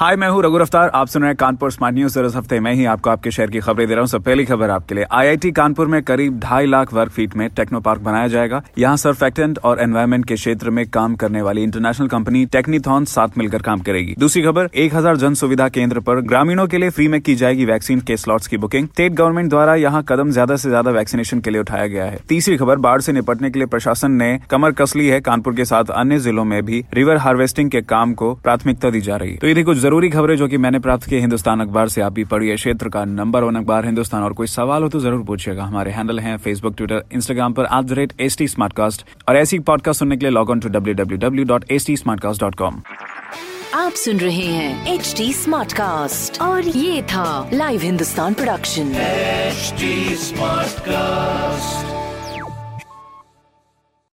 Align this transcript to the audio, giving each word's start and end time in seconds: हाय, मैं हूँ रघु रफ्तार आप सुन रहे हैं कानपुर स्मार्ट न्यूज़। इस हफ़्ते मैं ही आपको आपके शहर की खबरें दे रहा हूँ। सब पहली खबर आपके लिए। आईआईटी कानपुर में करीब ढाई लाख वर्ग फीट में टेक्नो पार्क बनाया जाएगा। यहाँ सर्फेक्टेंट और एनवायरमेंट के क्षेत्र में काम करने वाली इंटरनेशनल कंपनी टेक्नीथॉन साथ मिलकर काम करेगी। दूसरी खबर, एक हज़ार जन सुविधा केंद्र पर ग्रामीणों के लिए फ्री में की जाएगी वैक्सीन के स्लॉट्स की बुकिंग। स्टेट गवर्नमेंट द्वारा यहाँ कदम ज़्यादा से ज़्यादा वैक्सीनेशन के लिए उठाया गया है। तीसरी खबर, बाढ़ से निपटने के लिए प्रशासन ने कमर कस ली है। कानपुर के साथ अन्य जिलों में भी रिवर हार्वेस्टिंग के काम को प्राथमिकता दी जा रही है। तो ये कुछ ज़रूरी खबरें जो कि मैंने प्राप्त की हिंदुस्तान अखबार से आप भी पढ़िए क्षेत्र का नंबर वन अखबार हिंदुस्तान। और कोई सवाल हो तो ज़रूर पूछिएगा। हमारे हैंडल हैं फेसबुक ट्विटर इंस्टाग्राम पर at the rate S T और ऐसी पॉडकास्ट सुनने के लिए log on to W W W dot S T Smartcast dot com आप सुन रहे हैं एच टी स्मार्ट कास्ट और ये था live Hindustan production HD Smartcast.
हाय, 0.00 0.16
मैं 0.16 0.28
हूँ 0.28 0.42
रघु 0.42 0.58
रफ्तार 0.58 0.90
आप 0.94 1.06
सुन 1.06 1.22
रहे 1.22 1.28
हैं 1.28 1.36
कानपुर 1.36 1.70
स्मार्ट 1.72 1.94
न्यूज़। 1.94 2.18
इस 2.18 2.36
हफ़्ते 2.36 2.58
मैं 2.60 2.72
ही 2.74 2.84
आपको 2.84 3.10
आपके 3.10 3.30
शहर 3.30 3.50
की 3.50 3.60
खबरें 3.60 3.86
दे 3.88 3.94
रहा 3.94 4.00
हूँ। 4.00 4.08
सब 4.08 4.22
पहली 4.24 4.44
खबर 4.44 4.70
आपके 4.70 4.94
लिए। 4.94 5.04
आईआईटी 5.10 5.50
कानपुर 5.50 5.86
में 5.86 6.02
करीब 6.02 6.38
ढाई 6.40 6.66
लाख 6.66 6.92
वर्ग 6.94 7.10
फीट 7.10 7.34
में 7.36 7.48
टेक्नो 7.56 7.80
पार्क 7.80 8.00
बनाया 8.00 8.28
जाएगा। 8.28 8.62
यहाँ 8.78 8.96
सर्फेक्टेंट 8.96 9.58
और 9.58 9.80
एनवायरमेंट 9.80 10.24
के 10.26 10.34
क्षेत्र 10.34 10.70
में 10.70 10.84
काम 10.88 11.14
करने 11.14 11.42
वाली 11.42 11.62
इंटरनेशनल 11.62 12.08
कंपनी 12.08 12.44
टेक्नीथॉन 12.46 13.04
साथ 13.06 13.36
मिलकर 13.38 13.62
काम 13.62 13.80
करेगी। 13.80 14.14
दूसरी 14.18 14.42
खबर, 14.42 14.68
एक 14.74 14.94
हज़ार 14.94 15.16
जन 15.16 15.34
सुविधा 15.34 15.68
केंद्र 15.68 16.00
पर 16.00 16.20
ग्रामीणों 16.22 16.66
के 16.66 16.78
लिए 16.78 16.90
फ्री 16.90 17.08
में 17.08 17.20
की 17.20 17.34
जाएगी 17.34 17.64
वैक्सीन 17.64 18.00
के 18.00 18.16
स्लॉट्स 18.16 18.46
की 18.46 18.56
बुकिंग। 18.56 18.88
स्टेट 18.88 19.12
गवर्नमेंट 19.12 19.50
द्वारा 19.50 19.74
यहाँ 19.74 20.02
कदम 20.08 20.30
ज़्यादा 20.30 20.56
से 20.56 20.68
ज़्यादा 20.68 20.90
वैक्सीनेशन 20.90 21.40
के 21.40 21.50
लिए 21.50 21.60
उठाया 21.60 21.86
गया 21.86 22.04
है। 22.04 22.20
तीसरी 22.28 22.56
खबर, 22.56 22.76
बाढ़ 22.78 23.00
से 23.00 23.12
निपटने 23.12 23.50
के 23.50 23.58
लिए 23.58 23.66
प्रशासन 23.66 24.12
ने 24.12 24.38
कमर 24.50 24.72
कस 24.72 24.96
ली 24.96 25.08
है। 25.08 25.20
कानपुर 25.20 25.54
के 25.54 25.64
साथ 25.64 25.94
अन्य 25.96 26.18
जिलों 26.20 26.44
में 26.46 26.62
भी 26.62 26.84
रिवर 26.94 27.16
हार्वेस्टिंग 27.18 27.70
के 27.70 27.80
काम 27.84 28.14
को 28.14 28.34
प्राथमिकता 28.34 28.90
दी 28.90 29.00
जा 29.02 29.16
रही 29.16 29.30
है। 29.30 29.38
तो 29.38 29.46
ये 29.48 29.62
कुछ 29.62 29.88
ज़रूरी 29.90 30.08
खबरें 30.10 30.34
जो 30.36 30.46
कि 30.48 30.56
मैंने 30.56 30.78
प्राप्त 30.78 31.06
की 31.10 31.18
हिंदुस्तान 31.20 31.60
अखबार 31.60 31.88
से 31.88 32.00
आप 32.00 32.12
भी 32.12 32.24
पढ़िए 32.24 32.54
क्षेत्र 32.56 32.88
का 32.88 33.04
नंबर 33.04 33.44
वन 33.44 33.56
अखबार 33.56 33.84
हिंदुस्तान। 33.86 34.22
और 34.22 34.32
कोई 34.32 34.46
सवाल 34.46 34.82
हो 34.82 34.88
तो 34.88 35.00
ज़रूर 35.00 35.22
पूछिएगा। 35.26 35.64
हमारे 35.64 35.90
हैंडल 35.92 36.20
हैं 36.20 36.36
फेसबुक 36.44 36.74
ट्विटर 36.76 37.02
इंस्टाग्राम 37.14 37.52
पर 37.52 37.64
at 37.64 37.84
the 37.84 37.92
rate 37.98 38.12
S 38.20 38.36
T 38.38 38.46
और 39.28 39.36
ऐसी 39.36 39.58
पॉडकास्ट 39.72 39.98
सुनने 39.98 40.16
के 40.16 40.26
लिए 40.26 40.30
log 40.34 40.50
on 40.50 40.60
to 40.60 40.68
W 40.68 40.94
W 40.94 41.18
W 41.26 41.44
dot 41.44 41.64
S 41.72 41.86
T 41.86 41.96
Smartcast 41.96 42.40
dot 42.40 42.54
com 42.54 42.80
आप 43.74 43.92
सुन 44.04 44.20
रहे 44.20 44.46
हैं 44.46 44.94
एच 44.94 45.14
टी 45.16 45.32
स्मार्ट 45.32 45.72
कास्ट 45.72 46.40
और 46.42 46.68
ये 46.68 47.02
था 47.12 47.28
live 47.54 47.80
Hindustan 47.82 48.34
production 48.34 48.92
HD 49.60 49.94
Smartcast. 50.30 51.89